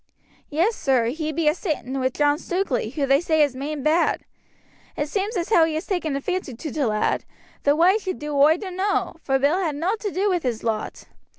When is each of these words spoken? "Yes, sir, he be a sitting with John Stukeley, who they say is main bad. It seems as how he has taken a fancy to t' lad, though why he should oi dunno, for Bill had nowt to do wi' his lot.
"Yes, 0.49 0.75
sir, 0.75 1.09
he 1.09 1.31
be 1.31 1.47
a 1.47 1.53
sitting 1.53 1.99
with 1.99 2.15
John 2.15 2.39
Stukeley, 2.39 2.89
who 2.93 3.05
they 3.05 3.21
say 3.21 3.43
is 3.43 3.55
main 3.55 3.83
bad. 3.83 4.25
It 4.97 5.09
seems 5.09 5.37
as 5.37 5.49
how 5.49 5.63
he 5.63 5.75
has 5.75 5.85
taken 5.85 6.15
a 6.15 6.21
fancy 6.21 6.55
to 6.55 6.71
t' 6.71 6.83
lad, 6.83 7.23
though 7.65 7.75
why 7.75 7.93
he 7.93 7.99
should 7.99 8.23
oi 8.23 8.57
dunno, 8.57 9.17
for 9.21 9.37
Bill 9.37 9.59
had 9.59 9.75
nowt 9.75 9.99
to 9.99 10.09
do 10.11 10.31
wi' 10.31 10.39
his 10.39 10.63
lot. 10.63 11.03